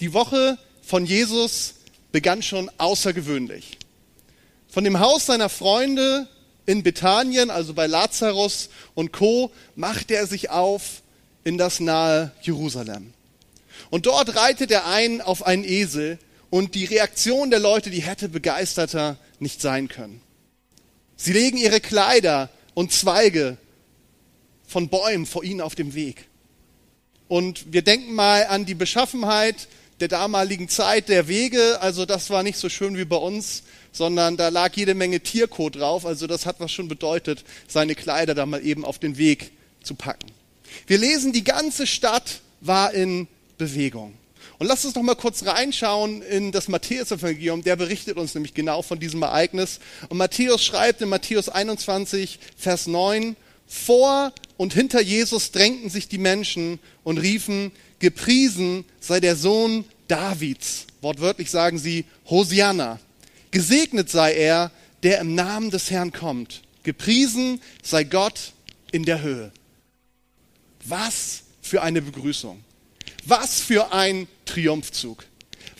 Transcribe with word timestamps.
Die 0.00 0.14
Woche 0.14 0.56
von 0.82 1.04
Jesus 1.04 1.74
begann 2.10 2.42
schon 2.42 2.70
außergewöhnlich. 2.78 3.76
Von 4.68 4.84
dem 4.84 4.98
Haus 4.98 5.26
seiner 5.26 5.50
Freunde 5.50 6.26
in 6.64 6.82
Bethanien, 6.82 7.50
also 7.50 7.74
bei 7.74 7.86
Lazarus 7.86 8.70
und 8.94 9.12
Co., 9.12 9.52
machte 9.76 10.14
er 10.14 10.26
sich 10.26 10.48
auf 10.48 11.02
in 11.44 11.58
das 11.58 11.80
nahe 11.80 12.32
Jerusalem. 12.40 13.12
Und 13.90 14.06
dort 14.06 14.36
reitet 14.36 14.70
er 14.70 14.86
ein 14.86 15.20
auf 15.20 15.44
einen 15.46 15.64
Esel 15.64 16.18
und 16.48 16.74
die 16.74 16.86
Reaktion 16.86 17.50
der 17.50 17.60
Leute, 17.60 17.90
die 17.90 18.02
hätte 18.02 18.30
begeisterter 18.30 19.18
nicht 19.38 19.60
sein 19.60 19.88
können. 19.88 20.22
Sie 21.16 21.34
legen 21.34 21.58
ihre 21.58 21.80
Kleider 21.80 22.48
und 22.72 22.92
Zweige 22.92 23.58
von 24.66 24.88
Bäumen 24.88 25.26
vor 25.26 25.44
ihnen 25.44 25.60
auf 25.60 25.74
dem 25.74 25.94
Weg. 25.94 26.26
Und 27.28 27.72
wir 27.72 27.82
denken 27.82 28.14
mal 28.14 28.46
an 28.46 28.64
die 28.64 28.74
Beschaffenheit 28.74 29.68
der 30.00 30.08
damaligen 30.08 30.68
Zeit 30.68 31.08
der 31.08 31.28
Wege. 31.28 31.78
Also 31.80 32.06
das 32.06 32.30
war 32.30 32.42
nicht 32.42 32.58
so 32.58 32.68
schön 32.68 32.96
wie 32.96 33.04
bei 33.04 33.16
uns, 33.16 33.62
sondern 33.92 34.36
da 34.36 34.48
lag 34.48 34.74
jede 34.74 34.94
Menge 34.94 35.20
Tierkot 35.20 35.76
drauf. 35.76 36.06
Also 36.06 36.26
das 36.26 36.46
hat 36.46 36.60
was 36.60 36.72
schon 36.72 36.88
bedeutet, 36.88 37.44
seine 37.68 37.94
Kleider 37.94 38.34
da 38.34 38.46
mal 38.46 38.64
eben 38.64 38.84
auf 38.84 38.98
den 38.98 39.18
Weg 39.18 39.52
zu 39.82 39.94
packen. 39.94 40.30
Wir 40.86 40.98
lesen, 40.98 41.32
die 41.32 41.44
ganze 41.44 41.86
Stadt 41.86 42.40
war 42.60 42.94
in 42.94 43.28
Bewegung. 43.58 44.14
Und 44.58 44.66
lasst 44.66 44.84
uns 44.84 44.94
noch 44.94 45.02
mal 45.02 45.14
kurz 45.14 45.46
reinschauen 45.46 46.20
in 46.22 46.52
das 46.52 46.68
Matthäus-Evangelium. 46.68 47.62
Der 47.62 47.76
berichtet 47.76 48.18
uns 48.18 48.34
nämlich 48.34 48.52
genau 48.52 48.82
von 48.82 49.00
diesem 49.00 49.22
Ereignis. 49.22 49.80
Und 50.10 50.18
Matthäus 50.18 50.62
schreibt 50.62 51.00
in 51.00 51.08
Matthäus 51.08 51.48
21, 51.48 52.38
Vers 52.56 52.86
9, 52.86 53.36
vor 53.66 54.32
und 54.56 54.74
hinter 54.74 55.00
Jesus 55.00 55.52
drängten 55.52 55.88
sich 55.88 56.08
die 56.08 56.18
Menschen 56.18 56.78
und 57.04 57.18
riefen, 57.18 57.72
gepriesen 58.00 58.84
sei 58.98 59.20
der 59.20 59.36
Sohn 59.36 59.84
Davids. 60.08 60.86
Wortwörtlich 61.00 61.50
sagen 61.50 61.78
sie, 61.78 62.04
Hosianna. 62.28 62.98
Gesegnet 63.52 64.10
sei 64.10 64.34
er, 64.34 64.72
der 65.02 65.20
im 65.20 65.34
Namen 65.34 65.70
des 65.70 65.90
Herrn 65.90 66.12
kommt. 66.12 66.62
Gepriesen 66.82 67.60
sei 67.82 68.04
Gott 68.04 68.52
in 68.90 69.04
der 69.04 69.22
Höhe. 69.22 69.52
Was 70.84 71.42
für 71.62 71.82
eine 71.82 72.02
Begrüßung. 72.02 72.62
Was 73.24 73.60
für 73.60 73.92
ein 73.92 74.26
Triumphzug. 74.44 75.24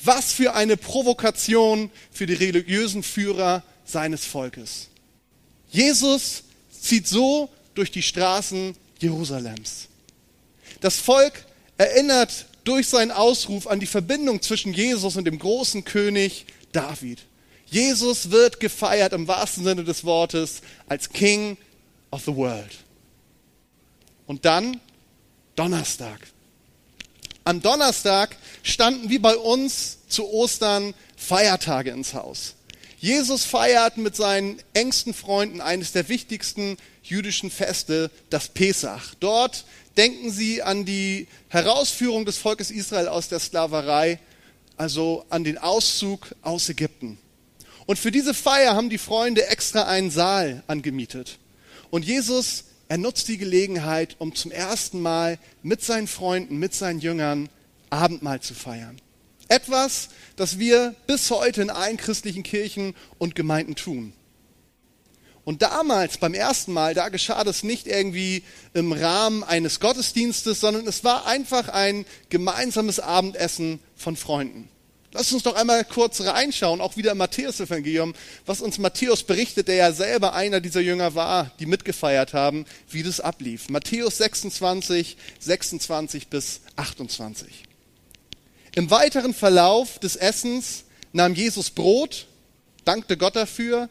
Was 0.05 0.33
für 0.33 0.55
eine 0.55 0.77
Provokation 0.77 1.91
für 2.11 2.27
die 2.27 2.35
religiösen 2.35 3.03
Führer 3.03 3.63
seines 3.85 4.25
Volkes. 4.25 4.89
Jesus 5.71 6.45
zieht 6.71 7.07
so 7.07 7.51
durch 7.75 7.91
die 7.91 8.03
Straßen 8.03 8.77
Jerusalems. 8.99 9.89
Das 10.81 10.99
Volk 10.99 11.45
erinnert 11.81 12.45
durch 12.65 12.89
seinen 12.89 13.11
Ausruf 13.11 13.67
an 13.67 13.81
die 13.81 13.87
Verbindung 13.87 14.43
zwischen 14.43 14.75
Jesus 14.75 15.17
und 15.17 15.25
dem 15.25 15.39
großen 15.39 15.83
König 15.83 16.45
David. 16.73 17.21
Jesus 17.65 18.31
wird 18.31 18.61
gefeiert 18.61 19.15
im 19.15 19.27
wahrsten 19.27 19.65
Sinne 19.65 19.83
des 19.83 20.05
Wortes 20.05 20.61
als 20.89 21.09
King 21.09 21.57
of 22.11 22.23
the 22.27 22.37
World. 22.37 22.71
Und 24.27 24.45
dann 24.45 24.79
Donnerstag. 25.57 26.21
Am 27.45 27.63
Donnerstag 27.63 28.37
standen 28.63 29.09
wie 29.09 29.19
bei 29.19 29.35
uns 29.35 30.01
zu 30.07 30.29
Ostern 30.29 30.93
Feiertage 31.17 31.93
ins 31.93 32.13
Haus. 32.13 32.57
Jesus 32.99 33.45
feiert 33.45 33.97
mit 33.97 34.15
seinen 34.15 34.61
engsten 34.75 35.15
Freunden 35.15 35.63
eines 35.63 35.93
der 35.93 36.11
wichtigsten 36.11 36.77
jüdischen 37.03 37.51
Feste, 37.51 38.11
das 38.29 38.49
Pesach. 38.49 39.15
Dort 39.19 39.65
denken 39.97 40.31
sie 40.31 40.63
an 40.63 40.85
die 40.85 41.27
Herausführung 41.49 42.25
des 42.25 42.39
Volkes 42.39 42.71
Israel 42.71 43.09
aus 43.09 43.29
der 43.29 43.41
Sklaverei, 43.41 44.19
also 44.77 45.25
an 45.29 45.45
den 45.45 45.59
Auszug 45.59 46.35
aus 46.43 46.69
Ägypten. 46.69 47.19
Und 47.87 47.99
für 47.99 48.11
diese 48.11 48.35
Feier 48.35 48.77
haben 48.77 48.89
die 48.89 48.99
Freunde 48.99 49.47
extra 49.49 49.83
einen 49.83 50.11
Saal 50.11 50.63
angemietet. 50.67 51.39
Und 51.91 52.05
Jesus, 52.05 52.65
er 52.89 52.99
nutzt 52.99 53.29
die 53.29 53.39
Gelegenheit, 53.39 54.17
um 54.19 54.35
zum 54.35 54.51
ersten 54.51 55.01
Mal 55.01 55.39
mit 55.63 55.83
seinen 55.83 56.07
Freunden, 56.07 56.59
mit 56.59 56.75
seinen 56.75 57.01
Jüngern 57.01 57.49
Abendmahl 57.91 58.41
zu 58.41 58.55
feiern. 58.55 59.01
Etwas, 59.49 60.11
das 60.37 60.61
wir 60.61 60.95
bis 61.09 61.31
heute 61.31 61.63
in 61.63 61.71
allen 61.71 61.97
christlichen 61.97 62.45
Kirchen 62.45 62.95
und 63.19 63.35
Gemeinden 63.35 63.75
tun. 63.75 64.13
Und 65.45 65.63
damals, 65.63 66.19
beim 66.19 66.35
ersten 66.35 66.73
Mal, 66.73 66.95
da 66.95 67.09
geschah 67.09 67.45
das 67.45 67.63
nicht 67.63 67.87
irgendwie 67.87 68.45
im 68.75 68.93
Rahmen 68.93 69.43
eines 69.43 69.81
Gottesdienstes, 69.81 70.61
sondern 70.61 70.87
es 70.87 71.03
war 71.03 71.27
einfach 71.27 71.69
ein 71.69 72.05
gemeinsames 72.29 73.01
Abendessen 73.01 73.81
von 73.97 74.17
Freunden. 74.17 74.69
Lass 75.13 75.33
uns 75.33 75.43
doch 75.43 75.57
einmal 75.57 75.85
kurz 75.85 76.21
reinschauen, 76.21 76.81
auch 76.81 76.97
wieder 76.97 77.13
im 77.13 77.19
Matthäus-Evangelium, 77.19 78.15
was 78.47 78.61
uns 78.61 78.79
Matthäus 78.79 79.25
berichtet, 79.25 79.67
der 79.67 79.75
ja 79.75 79.93
selber 79.93 80.35
einer 80.35 80.61
dieser 80.61 80.81
Jünger 80.81 81.17
war, 81.17 81.51
die 81.59 81.67
mitgefeiert 81.67 82.33
haben, 82.33 82.65
wie 82.89 83.03
das 83.03 83.19
ablief. 83.19 83.69
Matthäus 83.71 84.19
26, 84.19 85.17
26 85.41 86.29
bis 86.29 86.61
28. 86.77 87.65
Im 88.77 88.91
weiteren 88.93 89.35
Verlauf 89.35 89.99
des 89.99 90.15
Essens 90.15 90.85
nahm 91.13 91.35
Jesus 91.35 91.71
Brot, 91.71 92.27
dankte 92.85 93.17
Gott 93.17 93.35
dafür, 93.35 93.89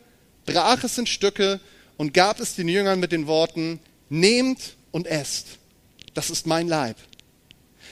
brach 0.53 0.83
es 0.83 0.97
in 0.97 1.05
Stücke 1.05 1.59
und 1.97 2.13
gab 2.13 2.39
es 2.39 2.55
den 2.55 2.67
Jüngern 2.67 2.99
mit 2.99 3.11
den 3.11 3.27
Worten, 3.27 3.79
nehmt 4.09 4.75
und 4.91 5.07
esst, 5.07 5.47
das 6.13 6.29
ist 6.29 6.47
mein 6.47 6.67
Leib. 6.67 6.97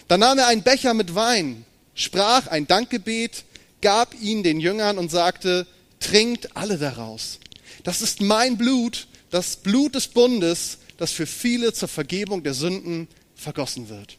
Dann 0.07 0.21
nahm 0.21 0.37
er 0.37 0.47
einen 0.47 0.63
Becher 0.63 0.93
mit 0.93 1.15
Wein, 1.15 1.65
sprach 1.93 2.47
ein 2.47 2.67
Dankgebet, 2.67 3.43
gab 3.81 4.13
ihn 4.21 4.43
den 4.43 4.59
Jüngern 4.59 4.97
und 4.97 5.11
sagte, 5.11 5.67
trinkt 5.99 6.55
alle 6.55 6.77
daraus. 6.77 7.39
Das 7.83 8.01
ist 8.01 8.21
mein 8.21 8.57
Blut, 8.57 9.07
das 9.29 9.57
Blut 9.57 9.95
des 9.95 10.07
Bundes, 10.07 10.79
das 10.97 11.11
für 11.11 11.27
viele 11.27 11.73
zur 11.73 11.87
Vergebung 11.87 12.43
der 12.43 12.53
Sünden 12.53 13.07
vergossen 13.35 13.89
wird 13.89 14.17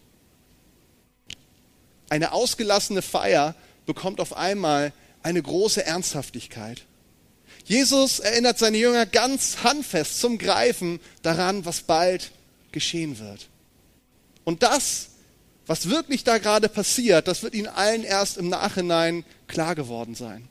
eine 2.08 2.32
ausgelassene 2.32 3.02
Feier 3.02 3.54
bekommt 3.86 4.20
auf 4.20 4.36
einmal 4.36 4.92
eine 5.22 5.42
große 5.42 5.84
Ernsthaftigkeit. 5.84 6.82
Jesus 7.68 8.18
erinnert 8.18 8.58
seine 8.58 8.78
Jünger 8.78 9.04
ganz 9.04 9.58
handfest 9.62 10.20
zum 10.20 10.38
Greifen 10.38 11.00
daran, 11.20 11.66
was 11.66 11.82
bald 11.82 12.32
geschehen 12.72 13.18
wird. 13.18 13.48
Und 14.44 14.62
das, 14.62 15.10
was 15.66 15.90
wirklich 15.90 16.24
da 16.24 16.38
gerade 16.38 16.70
passiert, 16.70 17.28
das 17.28 17.42
wird 17.42 17.52
ihnen 17.52 17.66
allen 17.66 18.04
erst 18.04 18.38
im 18.38 18.48
Nachhinein 18.48 19.22
klar 19.48 19.74
geworden 19.74 20.14
sein. 20.14 20.48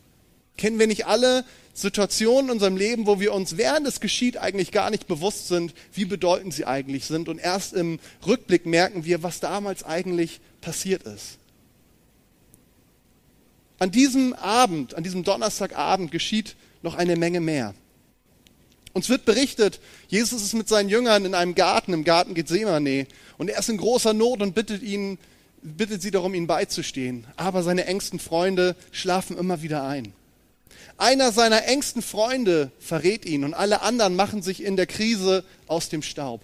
Kennen 0.58 0.78
wir 0.78 0.86
nicht 0.86 1.08
alle 1.08 1.44
Situationen 1.74 2.46
in 2.46 2.52
unserem 2.52 2.78
Leben, 2.78 3.08
wo 3.08 3.20
wir 3.20 3.34
uns 3.34 3.58
während 3.58 3.88
es 3.88 4.00
geschieht 4.00 4.38
eigentlich 4.38 4.72
gar 4.72 4.92
nicht 4.92 5.08
bewusst 5.08 5.48
sind, 5.48 5.74
wie 5.94 6.06
bedeutend 6.06 6.54
sie 6.54 6.66
eigentlich 6.66 7.06
sind 7.06 7.30
und 7.30 7.40
erst 7.40 7.74
im 7.74 8.00
Rückblick 8.28 8.68
merken 8.68 9.06
wir, 9.06 9.24
was 9.24 9.40
damals 9.40 9.84
eigentlich 9.84 10.40
passiert 10.62 11.02
ist. 11.02 11.40
An 13.80 13.90
diesem 13.90 14.34
Abend, 14.34 14.94
an 14.94 15.04
diesem 15.04 15.24
Donnerstagabend 15.24 16.12
geschieht 16.12 16.56
noch 16.82 16.96
eine 16.96 17.16
Menge 17.16 17.40
mehr. 17.40 17.74
Uns 18.94 19.10
wird 19.10 19.26
berichtet, 19.26 19.80
Jesus 20.08 20.42
ist 20.42 20.54
mit 20.54 20.68
seinen 20.68 20.90
Jüngern 20.90 21.26
in 21.26 21.36
einem 21.36 21.54
Garten, 21.54 21.94
im 21.94 22.04
Garten 22.04 22.34
Gethsemane, 22.34 23.06
und 23.38 23.50
er 23.50 23.60
ist 23.60 23.70
in 23.70 23.78
großer 23.78 24.14
Not 24.14 24.42
und 24.42 24.56
bittet 24.56 24.82
ihn, 24.82 25.20
bittet 25.62 26.02
sie 26.02 26.10
darum, 26.10 26.34
ihm 26.34 26.48
beizustehen. 26.48 27.28
Aber 27.36 27.62
seine 27.62 27.86
engsten 27.86 28.20
Freunde 28.20 28.76
schlafen 28.92 29.38
immer 29.38 29.62
wieder 29.62 29.84
ein. 29.84 30.14
Einer 30.98 31.32
seiner 31.32 31.66
engsten 31.66 32.02
Freunde 32.02 32.72
verrät 32.80 33.26
ihn 33.26 33.44
und 33.44 33.54
alle 33.54 33.82
anderen 33.82 34.16
machen 34.16 34.42
sich 34.42 34.64
in 34.64 34.76
der 34.76 34.88
Krise 34.88 35.44
aus 35.68 35.90
dem 35.90 36.02
Staub. 36.02 36.42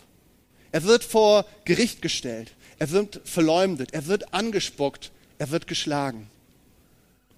Er 0.72 0.84
wird 0.84 1.04
vor 1.04 1.46
Gericht 1.66 2.04
gestellt, 2.04 2.52
er 2.78 2.92
wird 2.92 3.22
verleumdet, 3.26 3.94
er 3.94 4.06
wird 4.06 4.34
angespuckt, 4.34 5.12
er 5.40 5.50
wird 5.50 5.66
geschlagen. 5.66 6.30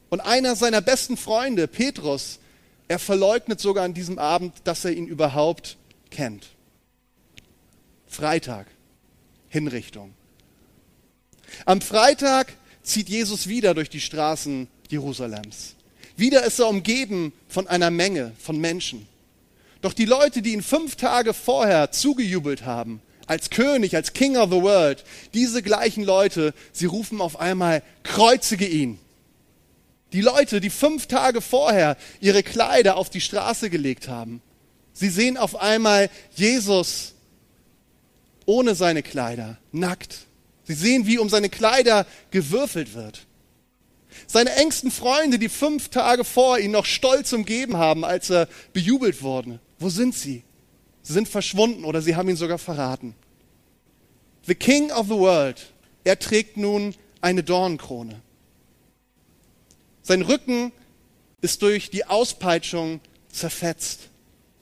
Und 0.09 0.19
einer 0.19 0.55
seiner 0.57 0.81
besten 0.81 1.15
Freunde, 1.15 1.67
Petrus, 1.67 2.39
er 2.87 2.99
verleugnet 2.99 3.59
sogar 3.59 3.83
an 3.83 3.93
diesem 3.93 4.19
Abend, 4.19 4.53
dass 4.63 4.85
er 4.85 4.91
ihn 4.91 5.07
überhaupt 5.07 5.77
kennt. 6.11 6.47
Freitag, 8.07 8.67
Hinrichtung. 9.49 10.13
Am 11.65 11.81
Freitag 11.81 12.53
zieht 12.83 13.09
Jesus 13.09 13.47
wieder 13.47 13.73
durch 13.73 13.89
die 13.89 14.01
Straßen 14.01 14.67
Jerusalems. 14.89 15.75
Wieder 16.17 16.43
ist 16.45 16.59
er 16.59 16.67
umgeben 16.67 17.33
von 17.47 17.67
einer 17.67 17.91
Menge 17.91 18.31
von 18.39 18.57
Menschen. 18.57 19.07
Doch 19.81 19.93
die 19.93 20.05
Leute, 20.05 20.41
die 20.41 20.53
ihn 20.53 20.63
fünf 20.63 20.95
Tage 20.95 21.33
vorher 21.33 21.91
zugejubelt 21.91 22.65
haben, 22.65 23.01
als 23.27 23.49
König, 23.49 23.95
als 23.95 24.13
King 24.13 24.37
of 24.37 24.49
the 24.51 24.61
World, 24.61 25.03
diese 25.33 25.61
gleichen 25.61 26.03
Leute, 26.03 26.53
sie 26.71 26.85
rufen 26.85 27.21
auf 27.21 27.39
einmal, 27.39 27.83
kreuzige 28.03 28.67
ihn. 28.67 28.99
Die 30.15 30.21
Leute, 30.21 30.61
die 30.61 30.69
fünf 30.69 31.07
Tage 31.07 31.41
vorher 31.41 31.97
ihre 32.21 32.41
Kleider 32.41 32.95
auf 32.95 33.09
die 33.09 33.19
Straße 33.19 33.69
gelegt 33.69 34.07
haben, 34.07 34.41
sie 34.93 35.09
sehen 35.09 35.35
auf 35.35 35.57
einmal 35.57 36.09
Jesus 36.33 37.15
ohne 38.45 38.75
seine 38.75 39.03
Kleider, 39.03 39.57
nackt. 39.73 40.19
Sie 40.63 40.73
sehen, 40.73 41.05
wie 41.05 41.17
um 41.17 41.27
seine 41.27 41.49
Kleider 41.49 42.07
gewürfelt 42.31 42.93
wird. 42.93 43.27
Seine 44.25 44.55
engsten 44.55 44.89
Freunde, 44.89 45.37
die 45.37 45.49
fünf 45.49 45.89
Tage 45.89 46.23
vor 46.23 46.59
ihn 46.59 46.71
noch 46.71 46.85
stolz 46.85 47.33
umgeben 47.33 47.75
haben, 47.75 48.05
als 48.05 48.29
er 48.29 48.47
bejubelt 48.71 49.21
wurde. 49.21 49.59
Wo 49.79 49.89
sind 49.89 50.15
sie? 50.15 50.43
Sie 51.01 51.11
sind 51.11 51.27
verschwunden 51.27 51.83
oder 51.83 52.01
sie 52.01 52.15
haben 52.15 52.29
ihn 52.29 52.37
sogar 52.37 52.57
verraten. 52.57 53.15
The 54.47 54.55
King 54.55 54.93
of 54.93 55.07
the 55.07 55.15
World, 55.15 55.73
er 56.05 56.17
trägt 56.17 56.55
nun 56.55 56.95
eine 57.19 57.43
Dornenkrone. 57.43 58.21
Sein 60.05 60.21
Rücken 60.21 60.71
ist 61.41 61.63
durch 61.63 61.89
die 61.89 62.05
Auspeitschung 62.05 62.99
zerfetzt. 63.31 64.09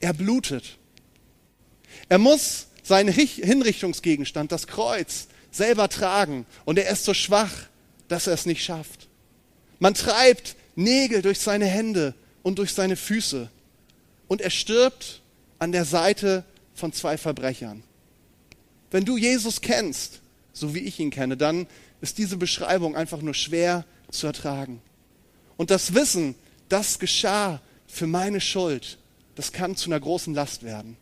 Er 0.00 0.14
blutet. 0.14 0.78
Er 2.08 2.16
muss 2.16 2.68
seinen 2.82 3.12
Hinrichtungsgegenstand, 3.12 4.52
das 4.52 4.66
Kreuz, 4.66 5.28
selber 5.50 5.90
tragen 5.90 6.46
und 6.64 6.78
er 6.78 6.90
ist 6.90 7.04
so 7.04 7.12
schwach, 7.12 7.52
dass 8.08 8.26
er 8.26 8.32
es 8.32 8.46
nicht 8.46 8.64
schafft. 8.64 9.06
Man 9.80 9.92
treibt 9.92 10.56
Nägel 10.76 11.20
durch 11.20 11.40
seine 11.40 11.66
Hände 11.66 12.14
und 12.42 12.58
durch 12.58 12.72
seine 12.72 12.96
Füße 12.96 13.50
und 14.28 14.40
er 14.40 14.50
stirbt 14.50 15.20
an 15.58 15.72
der 15.72 15.84
Seite 15.84 16.44
von 16.74 16.94
zwei 16.94 17.18
Verbrechern. 17.18 17.82
Wenn 18.90 19.04
du 19.04 19.18
Jesus 19.18 19.60
kennst, 19.60 20.22
so 20.54 20.74
wie 20.74 20.80
ich 20.80 20.98
ihn 21.00 21.10
kenne, 21.10 21.36
dann 21.36 21.66
ist 22.00 22.16
diese 22.16 22.38
Beschreibung 22.38 22.96
einfach 22.96 23.20
nur 23.20 23.34
schwer 23.34 23.84
zu 24.10 24.26
ertragen. 24.26 24.80
Und 25.56 25.70
das 25.70 25.94
Wissen, 25.94 26.34
das 26.68 26.98
geschah 26.98 27.60
für 27.86 28.06
meine 28.06 28.40
Schuld, 28.40 28.98
das 29.34 29.52
kann 29.52 29.76
zu 29.76 29.90
einer 29.90 30.00
großen 30.00 30.34
Last 30.34 30.62
werden. 30.62 30.96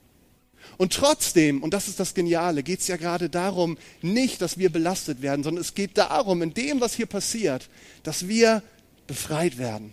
Und 0.79 0.93
trotzdem, 0.93 1.63
und 1.63 1.75
das 1.75 1.89
ist 1.89 2.01
das 2.01 2.15
Geniale, 2.15 2.63
geht 2.63 2.81
es 2.81 2.89
ja 2.89 2.97
gerade 2.97 3.29
darum, 3.29 3.79
nicht, 4.01 4.41
dass 4.41 4.59
wir 4.59 4.71
belastet 4.71 5.23
werden, 5.23 5.43
sondern 5.43 5.61
es 5.61 5.75
geht 5.75 5.99
darum, 5.99 6.43
in 6.43 6.55
dem, 6.55 6.81
was 6.81 6.95
hier 6.95 7.07
passiert, 7.07 7.69
dass 8.03 8.29
wir 8.29 8.63
befreit 9.07 9.59
werden. 9.59 9.93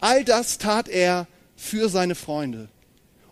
All 0.00 0.24
das 0.24 0.58
tat 0.58 0.88
er 0.88 1.26
für 1.56 1.88
seine 1.88 2.14
Freunde. 2.14 2.68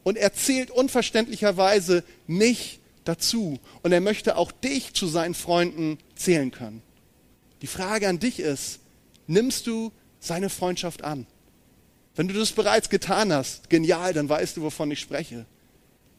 Und 0.02 0.16
er 0.16 0.32
zählt 0.32 0.70
unverständlicherweise 0.70 2.04
mich 2.26 2.78
dazu. 3.04 3.58
Und 3.82 3.92
er 3.92 4.00
möchte 4.00 4.36
auch 4.36 4.52
dich 4.52 4.94
zu 4.94 5.06
seinen 5.06 5.34
Freunden 5.34 5.98
zählen 6.14 6.50
können. 6.50 6.82
Die 7.62 7.66
Frage 7.66 8.08
an 8.08 8.18
dich 8.18 8.40
ist, 8.40 8.78
nimmst 9.26 9.66
du 9.66 9.92
seine 10.20 10.48
Freundschaft 10.48 11.02
an? 11.02 11.26
Wenn 12.14 12.28
du 12.28 12.34
das 12.34 12.52
bereits 12.52 12.90
getan 12.90 13.32
hast, 13.32 13.70
genial, 13.70 14.12
dann 14.12 14.28
weißt 14.28 14.56
du, 14.56 14.62
wovon 14.62 14.90
ich 14.90 15.00
spreche. 15.00 15.46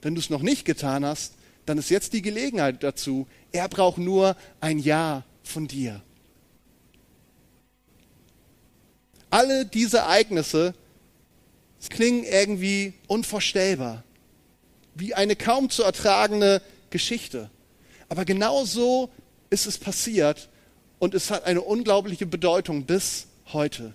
Wenn 0.01 0.15
du 0.15 0.19
es 0.19 0.30
noch 0.30 0.42
nicht 0.42 0.65
getan 0.65 1.06
hast, 1.06 1.36
dann 1.65 1.77
ist 1.77 1.89
jetzt 1.89 2.13
die 2.13 2.21
Gelegenheit 2.21 2.83
dazu. 2.83 3.27
Er 3.51 3.69
braucht 3.69 3.98
nur 3.98 4.36
ein 4.59 4.80
Ja 4.80 5.24
von 5.44 5.68
dir. 5.68 6.01
Alle 9.30 9.65
diese 9.65 10.00
Ereignisse 10.00 10.74
klingen 11.89 12.24
irgendwie 12.24 12.94
unvorstellbar, 13.07 14.03
wie 14.95 15.13
eine 15.13 15.36
kaum 15.36 15.69
zu 15.69 15.83
ertragende 15.83 16.62
Geschichte. 16.89 17.50
Aber 18.09 18.25
genau 18.25 18.65
so 18.65 19.09
ist 19.50 19.68
es 19.68 19.77
passiert 19.77 20.50
und 21.00 21.13
es 21.13 21.31
hat 21.31 21.45
eine 21.45 21.62
unglaubliche 21.62 22.25
Bedeutung 22.25 22.83
bis 22.83 23.27
heute. 23.53 23.94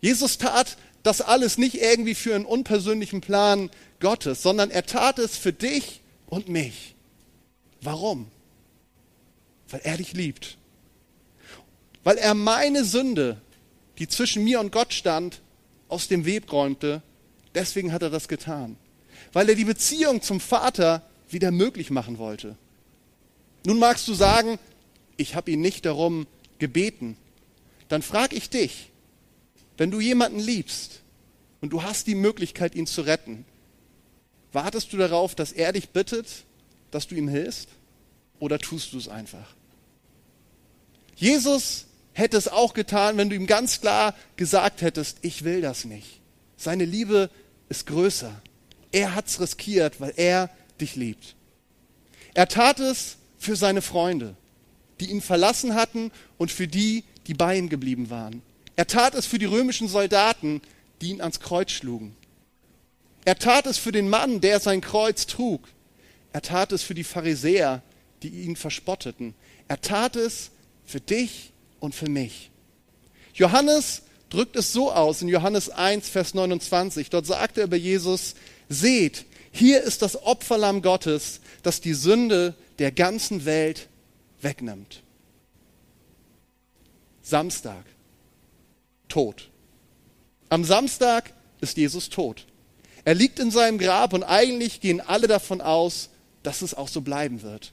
Jesus 0.00 0.38
tat 0.38 0.76
das 1.02 1.20
alles 1.20 1.58
nicht 1.58 1.80
irgendwie 1.80 2.14
für 2.14 2.34
einen 2.34 2.44
unpersönlichen 2.44 3.20
Plan 3.20 3.70
Gottes, 4.00 4.42
sondern 4.42 4.70
er 4.70 4.84
tat 4.86 5.18
es 5.18 5.36
für 5.36 5.52
dich 5.52 6.00
und 6.26 6.48
mich. 6.48 6.94
Warum? 7.80 8.28
Weil 9.68 9.80
er 9.84 9.96
dich 9.96 10.12
liebt. 10.12 10.58
Weil 12.04 12.18
er 12.18 12.34
meine 12.34 12.84
Sünde, 12.84 13.40
die 13.98 14.08
zwischen 14.08 14.44
mir 14.44 14.60
und 14.60 14.72
Gott 14.72 14.92
stand, 14.92 15.40
aus 15.88 16.08
dem 16.08 16.24
Weg 16.24 16.52
räumte. 16.52 17.02
Deswegen 17.54 17.92
hat 17.92 18.02
er 18.02 18.10
das 18.10 18.28
getan. 18.28 18.76
Weil 19.32 19.48
er 19.48 19.54
die 19.54 19.64
Beziehung 19.64 20.22
zum 20.22 20.40
Vater 20.40 21.02
wieder 21.28 21.50
möglich 21.50 21.90
machen 21.90 22.18
wollte. 22.18 22.56
Nun 23.64 23.78
magst 23.78 24.06
du 24.08 24.14
sagen, 24.14 24.58
ich 25.16 25.34
habe 25.34 25.50
ihn 25.50 25.60
nicht 25.60 25.86
darum 25.86 26.26
gebeten. 26.58 27.16
Dann 27.88 28.02
frage 28.02 28.36
ich 28.36 28.50
dich, 28.50 28.90
wenn 29.76 29.90
du 29.90 30.00
jemanden 30.00 30.38
liebst 30.38 31.02
und 31.60 31.70
du 31.70 31.82
hast 31.82 32.06
die 32.06 32.14
Möglichkeit, 32.14 32.74
ihn 32.74 32.86
zu 32.86 33.02
retten, 33.02 33.44
wartest 34.52 34.92
du 34.92 34.96
darauf, 34.96 35.34
dass 35.34 35.52
er 35.52 35.72
dich 35.72 35.90
bittet, 35.90 36.28
dass 36.90 37.06
du 37.06 37.14
ihm 37.14 37.28
hilfst? 37.28 37.68
Oder 38.38 38.58
tust 38.58 38.92
du 38.92 38.98
es 38.98 39.08
einfach? 39.08 39.54
Jesus 41.14 41.86
hätte 42.12 42.36
es 42.36 42.48
auch 42.48 42.74
getan, 42.74 43.16
wenn 43.16 43.30
du 43.30 43.36
ihm 43.36 43.46
ganz 43.46 43.80
klar 43.80 44.14
gesagt 44.36 44.82
hättest, 44.82 45.18
ich 45.22 45.44
will 45.44 45.60
das 45.60 45.84
nicht. 45.84 46.20
Seine 46.56 46.84
Liebe 46.84 47.30
ist 47.68 47.86
größer. 47.86 48.32
Er 48.92 49.14
hat 49.14 49.26
es 49.26 49.40
riskiert, 49.40 50.00
weil 50.00 50.14
er 50.16 50.50
dich 50.80 50.96
liebt. 50.96 51.34
Er 52.34 52.48
tat 52.48 52.80
es 52.80 53.16
für 53.38 53.56
seine 53.56 53.82
Freunde, 53.82 54.36
die 55.00 55.10
ihn 55.10 55.20
verlassen 55.20 55.74
hatten 55.74 56.10
und 56.38 56.50
für 56.50 56.68
die, 56.68 57.04
die 57.26 57.34
bei 57.34 57.56
ihm 57.56 57.68
geblieben 57.68 58.10
waren. 58.10 58.42
Er 58.76 58.86
tat 58.86 59.14
es 59.14 59.26
für 59.26 59.38
die 59.38 59.46
römischen 59.46 59.88
Soldaten, 59.88 60.60
die 61.00 61.10
ihn 61.10 61.20
ans 61.20 61.40
Kreuz 61.40 61.70
schlugen. 61.70 62.16
Er 63.24 63.38
tat 63.38 63.66
es 63.66 63.78
für 63.78 63.92
den 63.92 64.08
Mann, 64.08 64.40
der 64.40 64.60
sein 64.60 64.80
Kreuz 64.80 65.26
trug. 65.26 65.66
Er 66.32 66.42
tat 66.42 66.72
es 66.72 66.82
für 66.82 66.94
die 66.94 67.04
Pharisäer, 67.04 67.82
die 68.22 68.28
ihn 68.28 68.56
verspotteten. 68.56 69.34
Er 69.68 69.80
tat 69.80 70.16
es 70.16 70.50
für 70.84 71.00
dich 71.00 71.52
und 71.80 71.94
für 71.94 72.08
mich. 72.08 72.50
Johannes 73.34 74.02
drückt 74.30 74.56
es 74.56 74.72
so 74.72 74.92
aus 74.92 75.22
in 75.22 75.28
Johannes 75.28 75.70
1, 75.70 76.08
Vers 76.08 76.34
29. 76.34 77.10
Dort 77.10 77.26
sagte 77.26 77.62
er 77.62 77.66
über 77.66 77.76
Jesus, 77.76 78.34
seht, 78.68 79.24
hier 79.50 79.82
ist 79.82 80.02
das 80.02 80.22
Opferlamm 80.22 80.82
Gottes, 80.82 81.40
das 81.62 81.80
die 81.80 81.94
Sünde 81.94 82.54
der 82.78 82.92
ganzen 82.92 83.44
Welt 83.44 83.88
wegnimmt. 84.40 85.02
Samstag. 87.26 87.84
Tod. 89.08 89.50
Am 90.48 90.62
Samstag 90.62 91.32
ist 91.60 91.76
Jesus 91.76 92.08
tot. 92.08 92.46
Er 93.04 93.16
liegt 93.16 93.40
in 93.40 93.50
seinem 93.50 93.78
Grab 93.78 94.12
und 94.12 94.22
eigentlich 94.22 94.80
gehen 94.80 95.00
alle 95.00 95.26
davon 95.26 95.60
aus, 95.60 96.10
dass 96.44 96.62
es 96.62 96.72
auch 96.72 96.86
so 96.86 97.00
bleiben 97.00 97.42
wird. 97.42 97.72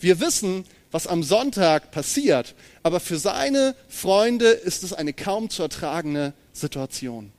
Wir 0.00 0.20
wissen, 0.20 0.64
was 0.90 1.06
am 1.06 1.22
Sonntag 1.22 1.90
passiert, 1.90 2.54
aber 2.82 2.98
für 2.98 3.18
seine 3.18 3.74
Freunde 3.90 4.48
ist 4.48 4.84
es 4.84 4.94
eine 4.94 5.12
kaum 5.12 5.50
zu 5.50 5.62
ertragende 5.62 6.32
Situation. 6.54 7.30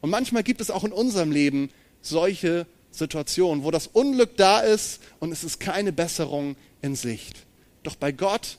Und 0.00 0.10
manchmal 0.10 0.42
gibt 0.42 0.60
es 0.60 0.72
auch 0.72 0.82
in 0.82 0.92
unserem 0.92 1.30
Leben 1.30 1.70
solche 2.02 2.66
Situationen, 2.90 3.62
wo 3.62 3.70
das 3.70 3.86
Unglück 3.86 4.36
da 4.36 4.58
ist 4.58 5.00
und 5.20 5.30
es 5.30 5.44
ist 5.44 5.60
keine 5.60 5.92
Besserung 5.92 6.56
in 6.82 6.96
Sicht. 6.96 7.46
Doch 7.84 7.94
bei 7.94 8.10
Gott 8.10 8.58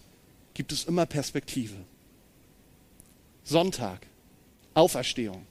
gibt 0.55 0.71
es 0.71 0.85
immer 0.85 1.05
Perspektive. 1.05 1.75
Sonntag, 3.43 4.07
Auferstehung. 4.74 5.45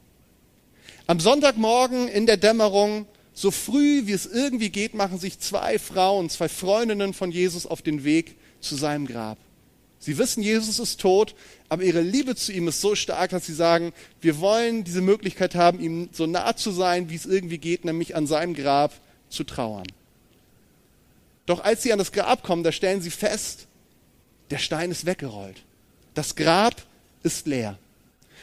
Am 1.06 1.20
Sonntagmorgen 1.20 2.08
in 2.08 2.26
der 2.26 2.38
Dämmerung, 2.38 3.06
so 3.32 3.52
früh 3.52 4.06
wie 4.06 4.12
es 4.12 4.26
irgendwie 4.26 4.70
geht, 4.70 4.94
machen 4.94 5.18
sich 5.20 5.38
zwei 5.38 5.78
Frauen, 5.78 6.28
zwei 6.30 6.48
Freundinnen 6.48 7.14
von 7.14 7.30
Jesus 7.30 7.66
auf 7.66 7.82
den 7.82 8.02
Weg 8.02 8.36
zu 8.60 8.74
seinem 8.74 9.06
Grab. 9.06 9.38
Sie 9.98 10.18
wissen, 10.18 10.42
Jesus 10.42 10.78
ist 10.78 11.00
tot, 11.00 11.34
aber 11.68 11.82
ihre 11.82 12.00
Liebe 12.00 12.34
zu 12.34 12.52
ihm 12.52 12.68
ist 12.68 12.80
so 12.80 12.94
stark, 12.94 13.30
dass 13.30 13.46
sie 13.46 13.54
sagen, 13.54 13.92
wir 14.20 14.38
wollen 14.40 14.84
diese 14.84 15.00
Möglichkeit 15.00 15.54
haben, 15.54 15.80
ihm 15.80 16.08
so 16.12 16.26
nah 16.26 16.56
zu 16.56 16.72
sein, 16.72 17.08
wie 17.08 17.14
es 17.14 17.26
irgendwie 17.26 17.58
geht, 17.58 17.84
nämlich 17.84 18.16
an 18.16 18.26
seinem 18.26 18.54
Grab 18.54 18.92
zu 19.28 19.44
trauern. 19.44 19.86
Doch 21.46 21.62
als 21.62 21.82
sie 21.82 21.92
an 21.92 21.98
das 21.98 22.12
Grab 22.12 22.42
kommen, 22.42 22.64
da 22.64 22.72
stellen 22.72 23.02
sie 23.02 23.10
fest, 23.10 23.66
der 24.50 24.58
Stein 24.58 24.90
ist 24.90 25.06
weggerollt. 25.06 25.62
Das 26.14 26.36
Grab 26.36 26.82
ist 27.22 27.46
leer. 27.46 27.78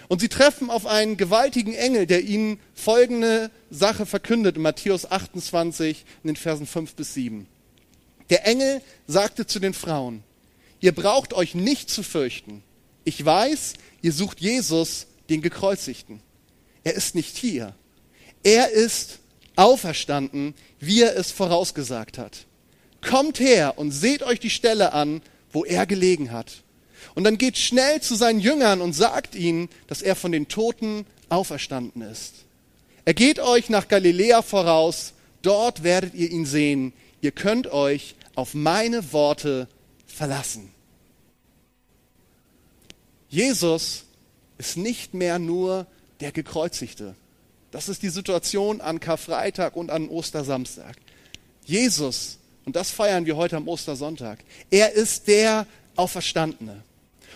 Und 0.08 0.20
sie 0.20 0.30
treffen 0.30 0.70
auf 0.70 0.86
einen 0.86 1.16
gewaltigen 1.16 1.74
Engel, 1.74 2.06
der 2.06 2.24
ihnen 2.24 2.60
folgende 2.74 3.50
Sache 3.70 4.06
verkündet 4.06 4.58
in 4.58 4.62
Matthäus 4.62 5.10
28 5.10 6.06
in 6.24 6.28
den 6.28 6.36
Versen 6.36 6.68
5 6.68 6.96
bis 6.96 7.14
7. 7.14 7.48
Der 8.30 8.46
Engel 8.46 8.82
sagte 9.08 9.46
zu 9.46 9.60
den 9.60 9.74
Frauen, 9.74 10.24
ihr 10.80 10.94
braucht 10.94 11.34
euch 11.34 11.56
nicht 11.56 11.90
zu 11.90 12.04
fürchten. 12.04 12.64
Ich 13.04 13.24
weiß, 13.24 13.74
ihr 14.02 14.12
sucht 14.12 14.42
Jesus, 14.42 15.08
den 15.30 15.42
Gekreuzigten. 15.42 16.22
Er 16.84 16.94
ist 16.94 17.16
nicht 17.16 17.38
hier. 17.38 17.76
Er 18.44 18.72
ist 18.72 19.20
auferstanden, 19.56 20.56
wie 20.80 21.02
er 21.04 21.16
es 21.16 21.32
vorausgesagt 21.32 22.18
hat. 22.18 22.46
Kommt 23.02 23.40
her 23.40 23.78
und 23.78 23.92
seht 23.92 24.24
euch 24.24 24.40
die 24.40 24.50
Stelle 24.50 24.94
an, 24.94 25.22
wo 25.52 25.66
er 25.66 25.86
gelegen 25.86 26.32
hat. 26.32 26.64
Und 27.16 27.24
dann 27.24 27.38
geht 27.38 27.58
schnell 27.58 28.02
zu 28.02 28.16
seinen 28.16 28.40
Jüngern 28.40 28.82
und 28.82 28.94
sagt 28.94 29.36
ihnen, 29.36 29.70
dass 29.88 30.02
er 30.02 30.16
von 30.16 30.32
den 30.32 30.48
Toten 30.48 31.06
auferstanden 31.30 32.02
ist. 32.02 32.46
Er 33.06 33.14
geht 33.14 33.40
euch 33.40 33.70
nach 33.70 33.88
Galiläa 33.88 34.42
voraus, 34.42 35.14
dort 35.42 35.84
werdet 35.84 36.14
ihr 36.14 36.30
ihn 36.30 36.46
sehen. 36.46 36.94
Ihr 37.22 37.32
könnt 37.32 37.68
euch 37.68 38.16
auf 38.36 38.54
meine 38.54 39.12
Worte 39.12 39.68
verlassen. 40.06 40.72
Jesus 43.30 44.04
ist 44.58 44.78
nicht 44.78 45.14
mehr 45.14 45.40
nur 45.40 45.88
der 46.20 46.32
Gekreuzigte. 46.32 47.16
Das 47.72 47.90
ist 47.90 48.04
die 48.04 48.10
Situation 48.10 48.82
an 48.82 49.00
Karfreitag 49.00 49.76
und 49.76 49.90
an 49.90 50.10
Ostersamstag. 50.10 50.98
Jesus, 51.66 52.38
und 52.66 52.76
das 52.76 52.92
feiern 52.92 53.26
wir 53.26 53.36
heute 53.36 53.58
am 53.58 53.68
Ostersonntag, 53.68 54.40
er 54.70 54.94
ist 54.94 55.28
der 55.28 55.66
Auferstandene. 55.96 56.84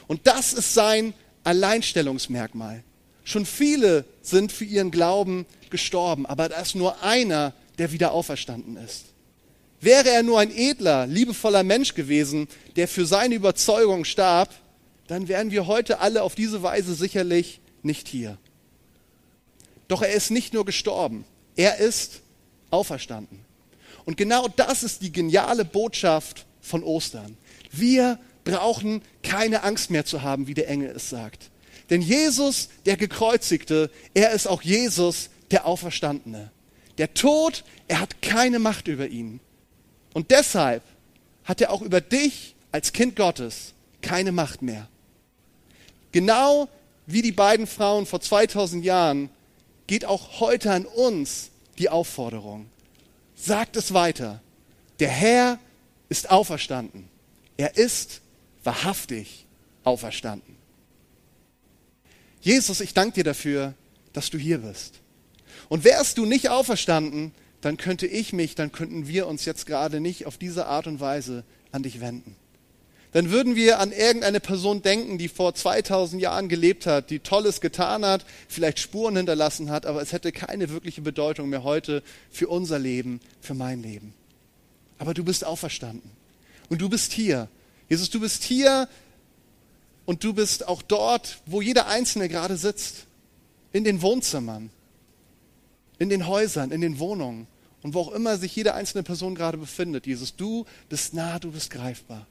Und 0.08 0.28
das 0.28 0.54
ist 0.54 0.74
sein 0.74 1.14
Alleinstellungsmerkmal. 1.44 2.84
Schon 3.24 3.46
viele 3.46 4.06
sind 4.22 4.52
für 4.52 4.66
ihren 4.66 4.92
Glauben 4.92 5.46
gestorben, 5.70 6.26
aber 6.26 6.50
da 6.50 6.62
ist 6.62 6.76
nur 6.76 7.02
einer, 7.04 7.54
der 7.78 7.92
wieder 7.92 8.12
auferstanden 8.12 8.78
ist. 8.78 9.06
Wäre 9.82 10.10
er 10.10 10.24
nur 10.24 10.40
ein 10.40 10.56
edler, 10.56 11.08
liebevoller 11.08 11.64
Mensch 11.64 11.96
gewesen, 11.96 12.48
der 12.76 12.88
für 12.88 13.06
seine 13.06 13.36
Überzeugung 13.36 14.06
starb, 14.06 14.54
dann 15.08 15.28
wären 15.28 15.52
wir 15.52 15.68
heute 15.68 16.00
alle 16.00 16.24
auf 16.24 16.36
diese 16.36 16.64
Weise 16.64 16.96
sicherlich 16.96 17.60
nicht 17.84 18.08
hier. 18.08 18.38
Doch 19.88 20.02
er 20.02 20.14
ist 20.14 20.32
nicht 20.32 20.54
nur 20.54 20.66
gestorben, 20.66 21.26
er 21.56 21.78
ist 21.78 22.22
auferstanden. 22.72 23.46
Und 24.06 24.18
genau 24.18 24.48
das 24.48 24.84
ist 24.84 25.02
die 25.02 25.12
geniale 25.12 25.66
Botschaft 25.66 26.46
von 26.62 26.84
Ostern. 26.84 27.38
Wir 27.72 28.20
brauchen 28.44 29.02
keine 29.24 29.64
Angst 29.64 29.90
mehr 29.90 30.06
zu 30.06 30.22
haben, 30.22 30.48
wie 30.48 30.54
der 30.54 30.70
Engel 30.70 30.92
es 30.96 31.10
sagt. 31.10 31.50
Denn 31.90 32.02
Jesus, 32.02 32.70
der 32.86 32.98
Gekreuzigte, 32.98 33.92
er 34.14 34.32
ist 34.32 34.48
auch 34.48 34.62
Jesus, 34.62 35.30
der 35.52 35.66
Auferstandene. 35.66 36.52
Der 36.98 37.14
Tod, 37.14 37.64
er 37.88 38.00
hat 38.00 38.22
keine 38.22 38.60
Macht 38.60 38.88
über 38.88 39.08
ihn. 39.08 39.40
Und 40.14 40.32
deshalb 40.32 40.84
hat 41.44 41.62
er 41.62 41.72
auch 41.72 41.82
über 41.82 42.02
dich 42.02 42.56
als 42.72 42.94
Kind 42.94 43.16
Gottes 43.16 43.74
keine 44.02 44.32
Macht 44.32 44.62
mehr. 44.62 44.88
Genau 46.12 46.70
wie 47.08 47.22
die 47.22 47.32
beiden 47.32 47.68
Frauen 47.68 48.06
vor 48.06 48.22
2000 48.22 48.84
Jahren 48.84 49.30
geht 49.88 50.06
auch 50.06 50.40
heute 50.40 50.72
an 50.72 50.86
uns 50.86 51.50
die 51.78 51.90
Aufforderung. 51.90 52.68
Sagt 53.46 53.76
es 53.76 53.94
weiter. 53.94 54.42
Der 55.00 55.10
Herr 55.10 55.60
ist 56.10 56.32
auferstanden. 56.32 57.08
Er 57.58 57.78
ist 57.78 58.22
wahrhaftig 58.64 59.46
auferstanden. 59.84 60.56
Jesus, 62.42 62.80
ich 62.80 62.96
danke 62.96 63.16
dir 63.16 63.24
dafür, 63.24 63.76
dass 64.14 64.32
du 64.32 64.40
hier 64.40 64.60
bist. 64.60 64.96
Und 65.70 65.84
wärst 65.84 66.18
du 66.18 66.26
nicht 66.26 66.50
auferstanden, 66.50 67.34
dann 67.62 67.78
könnte 67.78 68.08
ich 68.08 68.34
mich, 68.34 68.56
dann 68.56 68.72
könnten 68.72 69.08
wir 69.08 69.28
uns 69.28 69.46
jetzt 69.46 69.68
gerade 69.68 70.00
nicht 70.00 70.26
auf 70.26 70.40
diese 70.40 70.66
Art 70.66 70.88
und 70.88 71.00
Weise 71.00 71.44
an 71.72 71.84
dich 71.84 72.02
wenden. 72.02 72.36
Dann 73.16 73.32
würden 73.32 73.56
wir 73.56 73.80
an 73.80 73.94
irgendeine 73.94 74.42
Person 74.42 74.82
denken, 74.82 75.18
die 75.18 75.30
vor 75.30 75.56
2000 75.56 76.22
Jahren 76.22 76.50
gelebt 76.50 76.86
hat, 76.86 77.10
die 77.10 77.20
Tolles 77.20 77.62
getan 77.62 78.04
hat, 78.04 78.26
vielleicht 78.50 78.78
Spuren 78.78 79.16
hinterlassen 79.16 79.70
hat, 79.70 79.86
aber 79.86 80.02
es 80.02 80.12
hätte 80.12 80.34
keine 80.34 80.70
wirkliche 80.70 81.02
Bedeutung 81.02 81.48
mehr 81.48 81.64
heute 81.64 82.04
für 82.30 82.50
unser 82.50 82.78
Leben, 82.78 83.22
für 83.40 83.54
mein 83.54 83.82
Leben. 83.82 84.14
Aber 84.98 85.14
du 85.14 85.24
bist 85.24 85.46
auferstanden. 85.46 86.12
Und 86.68 86.82
du 86.82 86.90
bist 86.90 87.14
hier. 87.14 87.48
Jesus, 87.88 88.10
du 88.10 88.20
bist 88.20 88.44
hier 88.44 88.90
und 90.04 90.26
du 90.26 90.34
bist 90.34 90.68
auch 90.68 90.82
dort, 90.82 91.40
wo 91.46 91.62
jeder 91.62 91.88
Einzelne 91.88 92.28
gerade 92.28 92.58
sitzt. 92.58 93.06
In 93.72 93.86
den 93.86 94.02
Wohnzimmern, 94.02 94.72
in 96.00 96.10
den 96.10 96.28
Häusern, 96.28 96.70
in 96.70 96.82
den 96.82 97.00
Wohnungen 97.00 97.48
und 97.82 97.94
wo 97.94 98.02
auch 98.02 98.12
immer 98.12 98.38
sich 98.38 98.54
jede 98.58 98.74
einzelne 98.74 99.04
Person 99.04 99.36
gerade 99.36 99.58
befindet. 99.58 100.06
Jesus, 100.06 100.36
du 100.36 100.66
bist 100.90 101.14
nah, 101.14 101.40
du 101.40 101.52
bist 101.52 101.72
greifbar. 101.72 102.28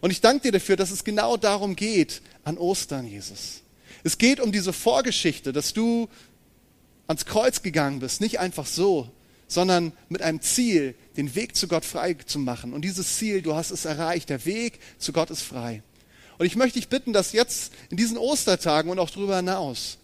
Und 0.00 0.10
ich 0.10 0.20
danke 0.20 0.42
dir 0.42 0.52
dafür, 0.52 0.76
dass 0.76 0.90
es 0.90 1.04
genau 1.04 1.36
darum 1.36 1.76
geht 1.76 2.22
an 2.44 2.58
Ostern, 2.58 3.06
Jesus. 3.06 3.62
Es 4.02 4.18
geht 4.18 4.40
um 4.40 4.52
diese 4.52 4.72
Vorgeschichte, 4.72 5.52
dass 5.52 5.72
du 5.72 6.08
ans 7.06 7.24
Kreuz 7.24 7.62
gegangen 7.62 8.00
bist, 8.00 8.20
nicht 8.20 8.38
einfach 8.38 8.66
so, 8.66 9.10
sondern 9.46 9.92
mit 10.08 10.22
einem 10.22 10.40
Ziel, 10.40 10.94
den 11.16 11.34
Weg 11.34 11.56
zu 11.56 11.68
Gott 11.68 11.84
frei 11.84 12.14
zu 12.14 12.38
machen. 12.38 12.72
Und 12.72 12.82
dieses 12.82 13.16
Ziel, 13.16 13.42
du 13.42 13.54
hast 13.54 13.70
es 13.70 13.84
erreicht, 13.84 14.28
der 14.28 14.44
Weg 14.44 14.78
zu 14.98 15.12
Gott 15.12 15.30
ist 15.30 15.42
frei. 15.42 15.82
Und 16.38 16.46
ich 16.46 16.56
möchte 16.56 16.78
dich 16.78 16.88
bitten, 16.88 17.12
dass 17.12 17.32
jetzt 17.32 17.72
in 17.90 17.96
diesen 17.96 18.18
Ostertagen 18.18 18.90
und 18.90 18.98
auch 18.98 19.10
darüber 19.10 19.36
hinaus, 19.36 19.98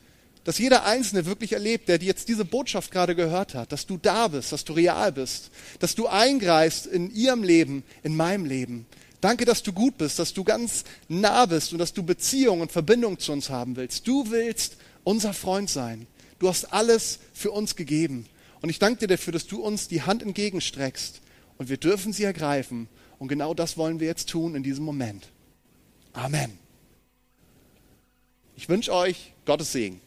dass 0.45 0.59
jeder 0.59 0.85
Einzelne 0.85 1.27
wirklich 1.27 1.53
erlebt, 1.53 1.89
der 1.89 1.99
jetzt 1.99 2.29
diese 2.29 2.45
Botschaft 2.45 2.91
gerade 2.91 3.15
gehört 3.15 3.55
hat, 3.55 3.73
dass 3.73 3.87
du 3.87 3.99
da 3.99 4.29
bist, 4.29 4.53
dass 4.53 4.65
du 4.65 4.73
real 4.73 5.13
bist, 5.13 5.51
dass 5.81 5.95
du 5.95 6.07
eingreifst 6.07 6.87
in 6.87 7.15
ihrem 7.15 7.43
Leben, 7.43 7.83
in 8.03 8.17
meinem 8.17 8.47
Leben. 8.47 8.87
Danke, 9.21 9.45
dass 9.45 9.63
du 9.63 9.73
gut 9.73 9.99
bist, 9.99 10.19
dass 10.19 10.33
du 10.33 10.45
ganz 10.45 10.85
nah 11.09 11.45
bist 11.47 11.73
und 11.73 11.79
dass 11.79 11.93
du 11.93 12.03
Beziehung 12.03 12.61
und 12.61 12.73
Verbindung 12.73 13.19
zu 13.19 13.33
uns 13.33 13.51
haben 13.51 13.77
willst. 13.77 14.07
Du 14.07 14.31
willst 14.31 14.77
unser 15.05 15.35
Freund 15.35 15.69
sein. 15.69 16.07
Du 16.39 16.49
hast 16.49 16.73
alles 16.73 17.19
für 17.35 17.51
uns 17.51 17.77
gegeben. 17.77 18.27
Und 18.63 18.71
ich 18.71 18.79
danke 18.79 19.01
dir 19.01 19.09
dafür, 19.09 19.33
dass 19.33 19.47
du 19.47 19.63
uns 19.63 19.89
die 19.89 20.03
Hand 20.03 20.23
entgegenstreckst 20.23 21.21
und 21.59 21.69
wir 21.69 21.77
dürfen 21.77 22.13
sie 22.13 22.25
ergreifen. 22.25 22.89
Und 23.19 23.29
genau 23.29 23.53
das 23.53 23.77
wollen 23.77 24.01
wir 24.01 24.07
jetzt 24.07 24.31
tun 24.31 24.55
in 24.55 24.63
diesem 24.63 24.85
Moment. 24.85 25.29
Amen. 26.13 26.59
Ich 28.57 28.69
wünsche 28.69 28.93
euch 28.93 29.33
Gottes 29.45 29.73
Segen. 29.73 30.01